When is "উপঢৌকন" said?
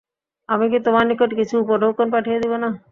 1.63-2.07